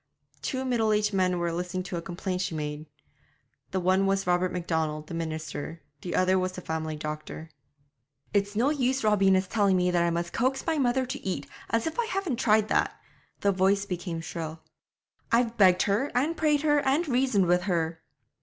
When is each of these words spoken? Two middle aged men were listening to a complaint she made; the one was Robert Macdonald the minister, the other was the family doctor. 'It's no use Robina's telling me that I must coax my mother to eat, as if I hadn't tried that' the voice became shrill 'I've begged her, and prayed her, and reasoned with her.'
Two 0.41 0.65
middle 0.65 0.93
aged 0.93 1.13
men 1.13 1.37
were 1.37 1.51
listening 1.51 1.83
to 1.83 1.95
a 1.95 2.01
complaint 2.01 2.41
she 2.41 2.55
made; 2.55 2.87
the 3.69 3.79
one 3.79 4.07
was 4.07 4.25
Robert 4.25 4.51
Macdonald 4.51 5.05
the 5.05 5.13
minister, 5.13 5.83
the 6.01 6.15
other 6.15 6.39
was 6.39 6.53
the 6.53 6.61
family 6.61 6.95
doctor. 6.95 7.51
'It's 8.33 8.55
no 8.55 8.71
use 8.71 9.03
Robina's 9.03 9.47
telling 9.47 9.77
me 9.77 9.91
that 9.91 10.01
I 10.01 10.09
must 10.09 10.33
coax 10.33 10.65
my 10.65 10.79
mother 10.79 11.05
to 11.05 11.23
eat, 11.23 11.45
as 11.69 11.85
if 11.85 11.99
I 11.99 12.05
hadn't 12.05 12.37
tried 12.37 12.67
that' 12.69 12.99
the 13.41 13.51
voice 13.51 13.85
became 13.85 14.21
shrill 14.21 14.63
'I've 15.31 15.55
begged 15.55 15.83
her, 15.83 16.09
and 16.15 16.35
prayed 16.35 16.63
her, 16.63 16.79
and 16.79 17.07
reasoned 17.07 17.45
with 17.45 17.61
her.' 17.69 18.01